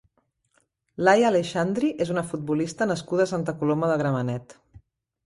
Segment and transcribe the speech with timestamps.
[1.07, 4.57] Laia Aleixandri és una futbolista nascuda a Santa Coloma de Gramenet.